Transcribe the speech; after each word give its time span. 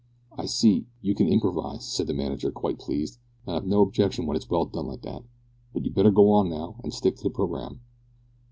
"I 0.35 0.47
see, 0.47 0.87
you 1.03 1.13
can 1.13 1.27
improvise," 1.27 1.85
said 1.85 2.07
the 2.07 2.15
manager, 2.15 2.49
quite 2.51 2.79
pleased, 2.79 3.19
"and 3.45 3.55
I've 3.55 3.67
no 3.67 3.81
objection 3.83 4.25
when 4.25 4.35
it's 4.35 4.49
well 4.49 4.65
done 4.65 4.87
like 4.87 5.03
that; 5.03 5.21
but 5.75 5.83
you'd 5.85 5.93
better 5.93 6.09
go 6.09 6.31
on 6.31 6.49
now, 6.49 6.77
and 6.83 6.91
stick 6.91 7.17
to 7.17 7.23
the 7.23 7.29
programme." 7.29 7.81